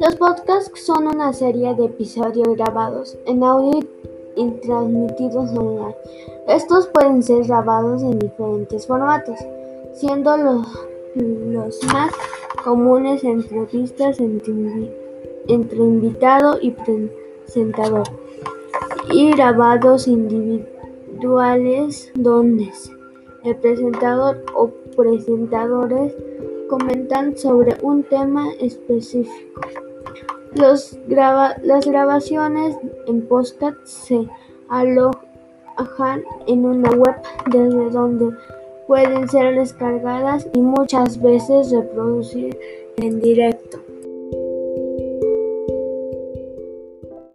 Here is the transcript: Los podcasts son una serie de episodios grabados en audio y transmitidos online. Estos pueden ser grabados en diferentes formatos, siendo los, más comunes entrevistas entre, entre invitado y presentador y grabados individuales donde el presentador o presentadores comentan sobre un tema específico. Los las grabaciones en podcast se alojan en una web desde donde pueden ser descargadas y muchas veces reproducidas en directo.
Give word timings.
Los 0.00 0.16
podcasts 0.16 0.84
son 0.84 1.08
una 1.08 1.32
serie 1.32 1.74
de 1.74 1.86
episodios 1.86 2.56
grabados 2.56 3.18
en 3.26 3.42
audio 3.42 3.80
y 4.36 4.50
transmitidos 4.62 5.50
online. 5.50 5.96
Estos 6.46 6.86
pueden 6.88 7.22
ser 7.22 7.44
grabados 7.44 8.02
en 8.02 8.18
diferentes 8.18 8.86
formatos, 8.86 9.38
siendo 9.94 10.36
los, 10.36 10.66
más 11.92 12.12
comunes 12.62 13.24
entrevistas 13.24 14.20
entre, 14.20 14.94
entre 15.48 15.78
invitado 15.78 16.58
y 16.60 16.70
presentador 16.70 18.04
y 19.10 19.32
grabados 19.32 20.06
individuales 20.06 22.12
donde 22.14 22.70
el 23.44 23.56
presentador 23.56 24.44
o 24.54 24.68
presentadores 24.96 26.14
comentan 26.68 27.36
sobre 27.36 27.76
un 27.82 28.02
tema 28.04 28.52
específico. 28.60 29.60
Los 30.54 30.98
las 31.62 31.86
grabaciones 31.86 32.76
en 33.06 33.22
podcast 33.26 33.76
se 33.84 34.28
alojan 34.68 36.24
en 36.46 36.64
una 36.64 36.90
web 36.90 37.16
desde 37.50 37.90
donde 37.90 38.36
pueden 38.86 39.28
ser 39.28 39.54
descargadas 39.54 40.48
y 40.52 40.60
muchas 40.60 41.20
veces 41.22 41.70
reproducidas 41.70 42.56
en 42.96 43.20
directo. 43.20 43.78